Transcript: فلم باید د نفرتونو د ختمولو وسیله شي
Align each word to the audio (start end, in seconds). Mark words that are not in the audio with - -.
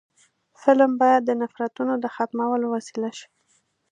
فلم 0.61 0.91
باید 1.01 1.21
د 1.25 1.31
نفرتونو 1.41 1.93
د 1.99 2.05
ختمولو 2.15 2.65
وسیله 2.75 3.09
شي 3.17 3.27